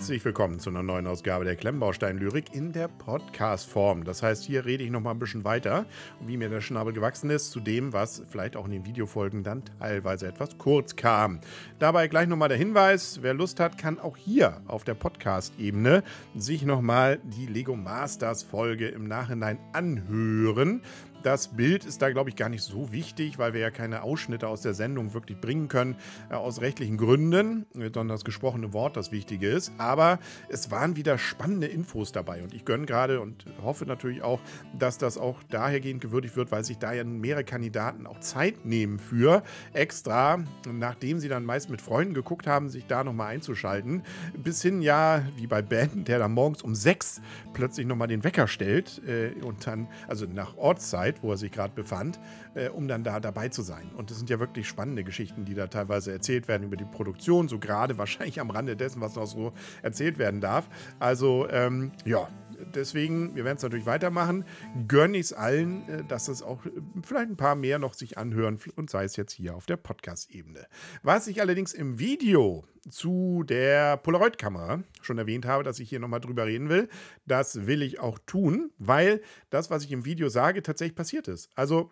[0.00, 4.04] Herzlich willkommen zu einer neuen Ausgabe der Klemmbaustein-Lyrik in der Podcast-Form.
[4.04, 5.84] Das heißt, hier rede ich noch mal ein bisschen weiter,
[6.20, 9.62] wie mir der Schnabel gewachsen ist, zu dem, was vielleicht auch in den Videofolgen dann
[9.78, 11.40] teilweise etwas kurz kam.
[11.78, 16.02] Dabei gleich noch mal der Hinweis, wer Lust hat, kann auch hier auf der Podcast-Ebene
[16.34, 20.80] sich noch mal die Lego Masters-Folge im Nachhinein anhören.
[21.22, 24.48] Das Bild ist da, glaube ich, gar nicht so wichtig, weil wir ja keine Ausschnitte
[24.48, 25.96] aus der Sendung wirklich bringen können,
[26.30, 29.72] äh, aus rechtlichen Gründen, sondern das gesprochene Wort das Wichtige ist.
[29.76, 34.40] Aber es waren wieder spannende Infos dabei und ich gönne gerade und hoffe natürlich auch,
[34.78, 38.98] dass das auch dahergehend gewürdigt wird, weil sich da ja mehrere Kandidaten auch Zeit nehmen
[38.98, 39.42] für
[39.74, 40.38] extra,
[40.72, 44.02] nachdem sie dann meist mit Freunden geguckt haben, sich da nochmal einzuschalten.
[44.36, 47.20] Bis hin ja, wie bei Ben, der dann morgens um sechs
[47.52, 51.50] plötzlich nochmal den Wecker stellt äh, und dann, also nach Ortszeit, Zeit, wo er sich
[51.50, 52.18] gerade befand,
[52.54, 53.90] äh, um dann da dabei zu sein.
[53.96, 57.48] Und das sind ja wirklich spannende Geschichten, die da teilweise erzählt werden über die Produktion,
[57.48, 60.68] so gerade wahrscheinlich am Rande dessen, was noch so erzählt werden darf.
[60.98, 62.28] Also ähm, ja,
[62.74, 64.44] deswegen, wir werden es natürlich weitermachen.
[64.88, 66.70] Gönne ich es allen, äh, dass es auch äh,
[67.02, 70.66] vielleicht ein paar mehr noch sich anhören und sei es jetzt hier auf der Podcast-Ebene.
[71.02, 76.20] Was ich allerdings im Video zu der Polaroid-Kamera schon erwähnt habe, dass ich hier nochmal
[76.20, 76.88] drüber reden will,
[77.26, 81.50] das will ich auch tun, weil das, was ich im Video sage, tatsächlich passiert ist.
[81.54, 81.90] Also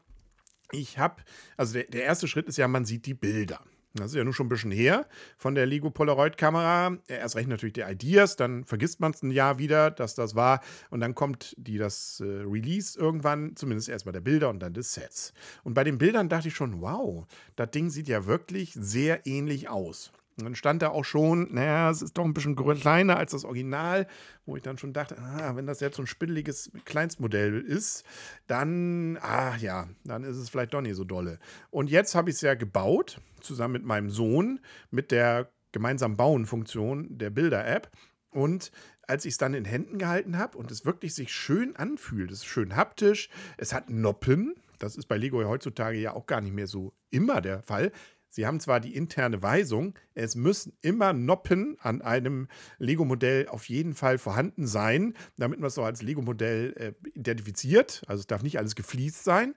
[0.72, 1.22] ich habe,
[1.56, 3.61] also der, der erste Schritt ist ja, man sieht die Bilder.
[3.99, 6.99] Das ist ja nun schon ein bisschen her von der Lego Polaroid-Kamera.
[7.09, 10.61] Erst recht natürlich die Ideas, dann vergisst man es ein Jahr wieder, dass das war.
[10.91, 14.95] Und dann kommt die, das äh, Release irgendwann, zumindest erstmal der Bilder und dann des
[14.95, 15.33] Sets.
[15.65, 17.27] Und bei den Bildern dachte ich schon, wow,
[17.57, 20.13] das Ding sieht ja wirklich sehr ähnlich aus.
[20.39, 23.44] Und dann stand da auch schon, naja, es ist doch ein bisschen kleiner als das
[23.44, 24.06] Original,
[24.47, 28.05] wo ich dann schon dachte, ah, wenn das jetzt so ein spitteliges Kleinstmodell ist,
[28.47, 31.41] dann, ah ja, dann ist es vielleicht doch nicht so dolle.
[31.70, 37.18] Und jetzt habe ich es ja gebaut, zusammen mit meinem Sohn, mit der gemeinsam Bauen-Funktion
[37.18, 37.90] der Bilder-App.
[38.30, 38.70] Und
[39.08, 42.39] als ich es dann in Händen gehalten habe und es wirklich sich schön anfühlt, es
[42.39, 46.55] ist schön haptisch, es hat Noppen, das ist bei Lego heutzutage ja auch gar nicht
[46.55, 47.90] mehr so immer der Fall.
[48.30, 53.94] Sie haben zwar die interne Weisung, es müssen immer Noppen an einem Lego-Modell auf jeden
[53.94, 58.02] Fall vorhanden sein, damit man es so als Lego-Modell äh, identifiziert.
[58.06, 59.55] Also es darf nicht alles gefliest sein.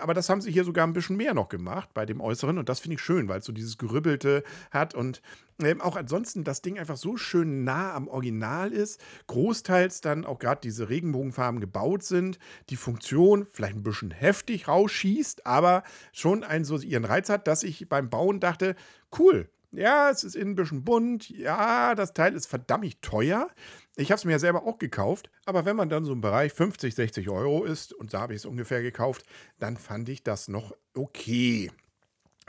[0.00, 2.68] Aber das haben sie hier sogar ein bisschen mehr noch gemacht bei dem Äußeren und
[2.68, 5.20] das finde ich schön, weil es so dieses Gerübbelte hat und
[5.62, 10.38] ähm, auch ansonsten das Ding einfach so schön nah am Original ist, großteils dann auch
[10.38, 16.64] gerade diese Regenbogenfarben gebaut sind, die Funktion vielleicht ein bisschen heftig rausschießt, aber schon einen
[16.64, 18.76] so ihren Reiz hat, dass ich beim Bauen dachte,
[19.18, 21.28] cool, ja, es ist innen ein bisschen bunt.
[21.28, 23.48] Ja, das Teil ist verdammt teuer.
[23.96, 25.30] Ich habe es mir ja selber auch gekauft.
[25.44, 28.38] Aber wenn man dann so im Bereich 50, 60 Euro ist, und da habe ich
[28.38, 29.24] es ungefähr gekauft,
[29.58, 31.70] dann fand ich das noch okay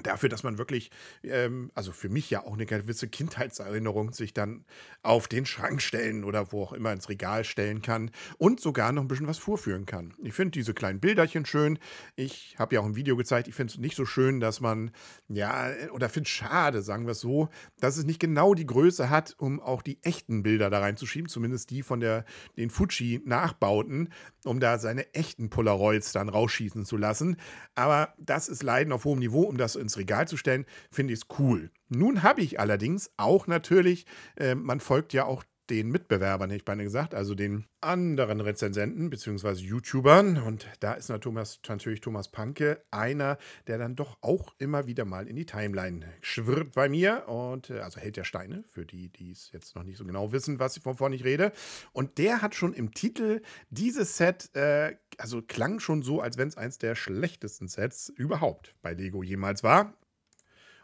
[0.04, 0.92] dafür, dass man wirklich,
[1.24, 4.66] ähm, also für mich ja auch eine gewisse Kindheitserinnerung sich dann
[5.02, 9.02] auf den Schrank stellen oder wo auch immer ins Regal stellen kann und sogar noch
[9.02, 10.14] ein bisschen was vorführen kann.
[10.22, 11.80] Ich finde diese kleinen Bilderchen schön.
[12.16, 13.48] Ich habe ja auch ein Video gezeigt.
[13.48, 14.92] Ich finde es nicht so schön, dass man,
[15.30, 19.10] ja, oder finde es schade, sagen wir es so, dass es nicht genau die Größe
[19.10, 22.26] hat, um auch die echten Bilder da reinzuschieben, zumindest die von der,
[22.56, 24.10] den Fuji-Nachbauten,
[24.46, 27.38] um da seine echten Polaroids dann rausschießen zu lassen.
[27.74, 31.14] Aber das ist Leiden auf hohem Niveau, um das in ins Regal zu stellen, finde
[31.14, 31.72] ich es cool.
[31.90, 34.06] Nun habe ich allerdings auch natürlich,
[34.36, 39.10] äh, man folgt ja auch den Mitbewerbern, hätte ich beinahe gesagt, also den anderen Rezensenten
[39.10, 39.54] bzw.
[39.54, 40.42] YouTubern.
[40.42, 45.36] Und da ist natürlich Thomas Panke einer, der dann doch auch immer wieder mal in
[45.36, 47.28] die Timeline schwirrt bei mir.
[47.28, 50.32] Und äh, also hält der Steine, für die, die es jetzt noch nicht so genau
[50.32, 51.52] wissen, was ich wovon ich rede.
[51.94, 56.48] Und der hat schon im Titel dieses Set, äh, also klang schon so, als wenn
[56.48, 59.94] es eins der schlechtesten Sets überhaupt bei Lego jemals war.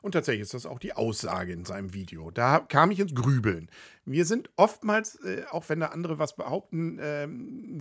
[0.04, 2.30] Und tatsächlich ist das auch die Aussage in seinem Video.
[2.30, 3.70] Da kam ich ins Grübeln.
[4.04, 7.26] Wir sind oftmals, äh, auch wenn da andere was behaupten, äh,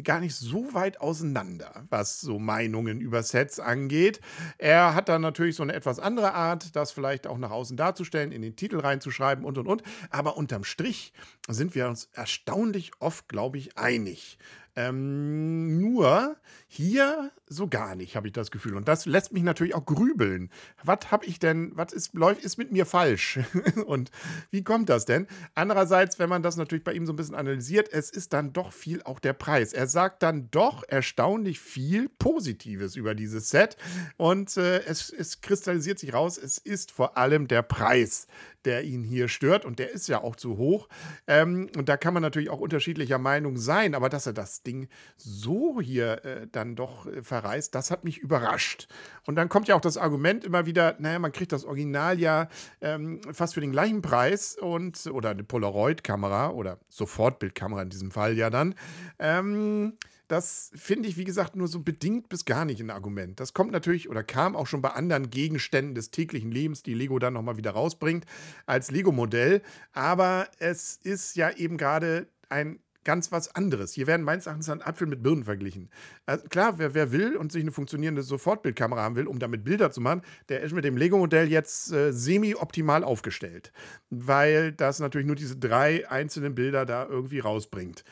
[0.05, 4.20] gar nicht so weit auseinander, was so Meinungen über Sets angeht.
[4.58, 8.31] Er hat dann natürlich so eine etwas andere Art, das vielleicht auch nach außen darzustellen,
[8.31, 9.82] in den Titel reinzuschreiben und und und.
[10.11, 11.12] Aber unterm Strich
[11.49, 14.38] sind wir uns erstaunlich oft, glaube ich, einig.
[14.74, 16.36] Ähm, nur
[16.66, 18.74] hier so gar nicht, habe ich das Gefühl.
[18.74, 20.50] Und das lässt mich natürlich auch grübeln.
[20.82, 23.40] Was habe ich denn, was ist, ist mit mir falsch?
[23.86, 24.10] und
[24.50, 25.26] wie kommt das denn?
[25.54, 28.72] Andererseits, wenn man das natürlich bei ihm so ein bisschen analysiert, es ist dann doch
[28.72, 29.74] viel auch der Preis.
[29.74, 33.76] Er sagt dann doch erstaunlich viel Positives über dieses Set.
[34.16, 38.26] Und äh, es, es kristallisiert sich raus, es ist vor allem der Preis,
[38.64, 39.66] der ihn hier stört.
[39.66, 40.88] Und der ist ja auch zu hoch.
[41.26, 43.94] Ähm, und da kann man natürlich auch unterschiedlicher Meinung sein.
[43.94, 48.19] Aber dass er das Ding so hier äh, dann doch äh, zerreißt, das hat mich
[48.19, 48.88] überrascht.
[49.26, 52.49] Und dann kommt ja auch das Argument immer wieder, naja, man kriegt das Original ja
[52.81, 58.37] ähm, fast für den gleichen Preis und oder eine Polaroid-Kamera oder Sofortbildkamera in diesem Fall
[58.37, 58.75] ja dann.
[59.19, 59.94] Ähm,
[60.32, 63.38] das finde ich, wie gesagt, nur so bedingt bis gar nicht ein Argument.
[63.38, 67.19] Das kommt natürlich oder kam auch schon bei anderen Gegenständen des täglichen Lebens, die Lego
[67.19, 68.25] dann nochmal wieder rausbringt,
[68.65, 69.61] als Lego-Modell.
[69.93, 73.93] Aber es ist ja eben gerade ein ganz was anderes.
[73.93, 75.90] Hier werden meines Erachtens ein Apfel mit Birnen verglichen.
[76.26, 79.90] Also klar, wer, wer will und sich eine funktionierende Sofortbildkamera haben will, um damit Bilder
[79.90, 83.72] zu machen, der ist mit dem Lego-Modell jetzt äh, semi-optimal aufgestellt,
[84.10, 88.04] weil das natürlich nur diese drei einzelnen Bilder da irgendwie rausbringt.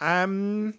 [0.00, 0.74] Ähm,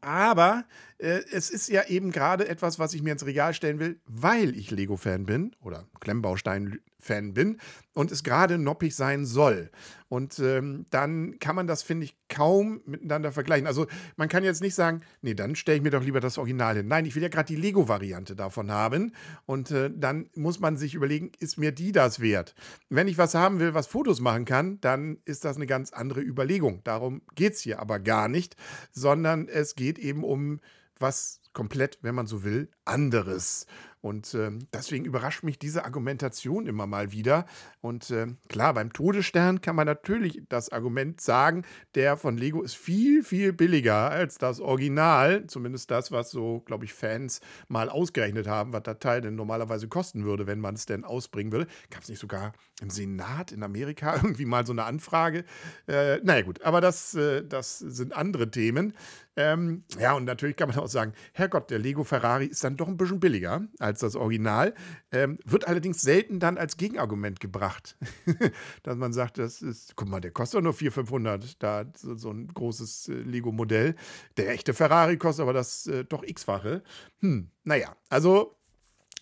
[0.00, 0.64] aber
[0.98, 4.56] äh, es ist ja eben gerade etwas, was ich mir ins Regal stellen will, weil
[4.56, 7.58] ich Lego-Fan bin oder Klemmbaustein-Fan bin
[7.94, 9.70] und es gerade noppig sein soll.
[10.08, 13.66] Und ähm, dann kann man das, finde ich, kaum miteinander vergleichen.
[13.66, 13.86] Also
[14.16, 16.88] man kann jetzt nicht sagen, nee, dann stelle ich mir doch lieber das Original hin.
[16.88, 19.12] Nein, ich will ja gerade die Lego-Variante davon haben.
[19.46, 22.54] Und äh, dann muss man sich überlegen, ist mir die das wert?
[22.88, 26.22] Wenn ich was haben will, was Fotos machen kann, dann ist das eine ganz andere
[26.22, 26.80] Überlegung.
[26.84, 28.56] Darum geht es hier aber gar nicht,
[28.90, 30.60] sondern es geht eben um
[31.00, 33.66] was komplett, wenn man so will, anderes.
[34.00, 37.46] Und äh, deswegen überrascht mich diese Argumentation immer mal wieder.
[37.80, 41.64] Und äh, klar, beim Todesstern kann man natürlich das Argument sagen,
[41.94, 45.46] der von Lego ist viel, viel billiger als das Original.
[45.46, 49.88] Zumindest das, was so, glaube ich, Fans mal ausgerechnet haben, was das Teil denn normalerweise
[49.88, 51.66] kosten würde, wenn man es denn ausbringen würde.
[51.90, 55.44] Gab es nicht sogar im Senat in Amerika irgendwie mal so eine Anfrage?
[55.86, 58.94] Äh, naja, gut, aber das, äh, das sind andere Themen.
[59.36, 62.88] Ähm, ja, und natürlich kann man auch sagen, Herrgott, der Lego Ferrari ist dann doch
[62.88, 64.74] ein bisschen billiger als das Original,
[65.10, 67.96] ähm, wird allerdings selten dann als Gegenargument gebracht.
[68.82, 72.30] Dass man sagt, das ist, guck mal, der kostet nur 400, 500, da so, so
[72.30, 73.96] ein großes äh, Lego-Modell.
[74.36, 76.82] Der echte Ferrari kostet aber das äh, doch x-fache.
[77.20, 78.54] Hm, naja, also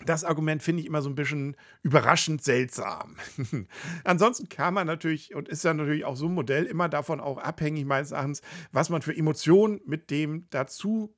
[0.04, 3.16] das Argument finde ich immer so ein bisschen überraschend seltsam.
[4.04, 7.38] Ansonsten kann man natürlich und ist ja natürlich auch so ein Modell immer davon auch
[7.38, 8.42] abhängig, meines Erachtens,
[8.72, 11.14] was man für Emotionen mit dem dazu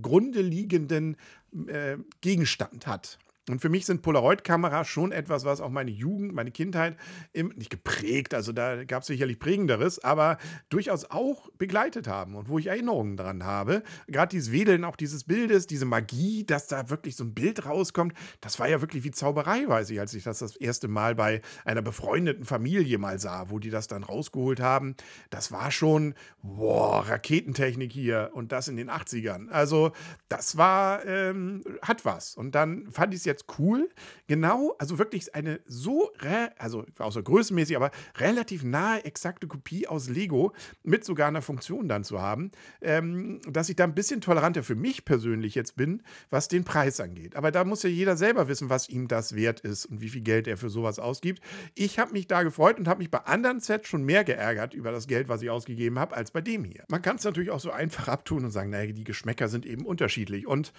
[0.00, 1.16] Grunde liegenden
[1.68, 3.18] äh, Gegenstand hat.
[3.48, 6.96] Und für mich sind Polaroid-Kameras schon etwas, was auch meine Jugend, meine Kindheit
[7.32, 12.48] im, nicht geprägt, also da gab es sicherlich prägenderes, aber durchaus auch begleitet haben und
[12.48, 13.82] wo ich Erinnerungen dran habe.
[14.06, 18.14] Gerade dieses Wedeln auch dieses Bildes, diese Magie, dass da wirklich so ein Bild rauskommt,
[18.40, 21.40] das war ja wirklich wie Zauberei, weiß ich, als ich das das erste Mal bei
[21.64, 24.94] einer befreundeten Familie mal sah, wo die das dann rausgeholt haben.
[25.30, 29.48] Das war schon, boah, Raketentechnik hier und das in den 80ern.
[29.48, 29.90] Also
[30.28, 32.36] das war, ähm, hat was.
[32.36, 33.88] Und dann fand ich es ja jetzt cool.
[34.26, 36.10] Genau, also wirklich eine so,
[36.58, 40.52] also außer größenmäßig, aber relativ nahe exakte Kopie aus Lego
[40.82, 42.50] mit sogar einer Funktion dann zu haben,
[42.80, 47.00] ähm, dass ich da ein bisschen toleranter für mich persönlich jetzt bin, was den Preis
[47.00, 47.36] angeht.
[47.36, 50.22] Aber da muss ja jeder selber wissen, was ihm das wert ist und wie viel
[50.22, 51.42] Geld er für sowas ausgibt.
[51.74, 54.92] Ich habe mich da gefreut und habe mich bei anderen Sets schon mehr geärgert über
[54.92, 56.84] das Geld, was ich ausgegeben habe, als bei dem hier.
[56.88, 59.84] Man kann es natürlich auch so einfach abtun und sagen, naja, die Geschmäcker sind eben
[59.84, 60.46] unterschiedlich.
[60.46, 60.72] Und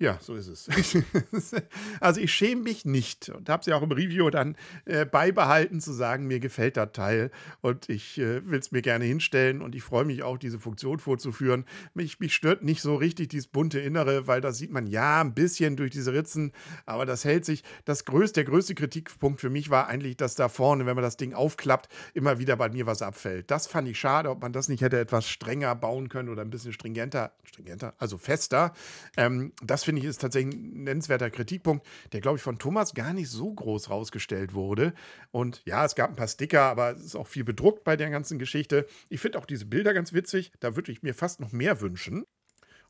[0.00, 0.68] ja, so ist es.
[2.00, 5.80] also ich schäme mich nicht und habe es ja auch im Review dann äh, beibehalten
[5.80, 9.74] zu sagen, mir gefällt das Teil und ich äh, will es mir gerne hinstellen und
[9.74, 11.64] ich freue mich auch, diese Funktion vorzuführen.
[11.94, 15.34] Mich, mich stört nicht so richtig dieses bunte Innere, weil da sieht man ja ein
[15.34, 16.52] bisschen durch diese Ritzen,
[16.86, 17.64] aber das hält sich.
[17.84, 21.16] Das größte, der größte Kritikpunkt für mich war eigentlich, dass da vorne, wenn man das
[21.16, 23.50] Ding aufklappt, immer wieder bei mir was abfällt.
[23.50, 26.50] Das fand ich schade, ob man das nicht hätte etwas strenger bauen können oder ein
[26.50, 28.72] bisschen stringenter, stringenter, also fester.
[29.16, 33.14] Ähm, das finde ich, ist tatsächlich ein nennenswerter Kritikpunkt, der, glaube ich, von Thomas gar
[33.14, 34.92] nicht so groß rausgestellt wurde.
[35.30, 38.10] Und ja, es gab ein paar Sticker, aber es ist auch viel bedruckt bei der
[38.10, 38.86] ganzen Geschichte.
[39.08, 40.52] Ich finde auch diese Bilder ganz witzig.
[40.60, 42.26] Da würde ich mir fast noch mehr wünschen.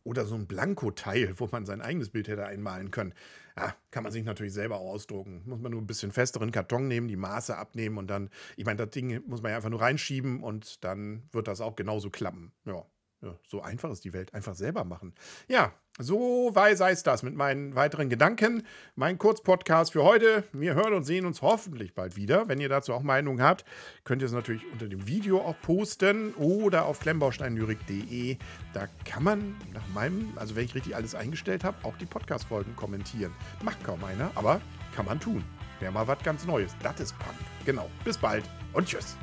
[0.02, 3.14] Oder so ein Blankoteil, wo man sein eigenes Bild hätte einmalen können.
[3.56, 5.42] Ja, kann man sich natürlich selber auch ausdrucken.
[5.46, 8.78] Muss man nur ein bisschen festeren Karton nehmen, die Maße abnehmen und dann, ich meine,
[8.78, 12.50] das Ding muss man ja einfach nur reinschieben und dann wird das auch genauso klappen.
[12.64, 12.84] Ja,
[13.22, 14.32] ja, so einfach ist die Welt.
[14.32, 15.12] Einfach selber machen.
[15.48, 18.62] Ja, so sei es das mit meinen weiteren Gedanken.
[18.94, 20.44] Mein Kurzpodcast für heute.
[20.52, 22.46] Wir hören und sehen uns hoffentlich bald wieder.
[22.46, 23.64] Wenn ihr dazu auch Meinungen habt,
[24.04, 28.36] könnt ihr es natürlich unter dem Video auch posten oder auf klemmbausteinlyrik.de.
[28.72, 32.76] Da kann man nach meinem, also wenn ich richtig alles eingestellt habe, auch die Podcast-Folgen
[32.76, 33.32] kommentieren.
[33.64, 34.60] Macht kaum einer, aber
[34.94, 35.44] kann man tun.
[35.80, 36.76] Wäre mal was ganz Neues.
[36.82, 37.36] Das ist Punk.
[37.64, 37.90] Genau.
[38.04, 39.16] Bis bald und tschüss.